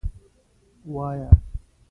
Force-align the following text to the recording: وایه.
وایه. 0.93 1.29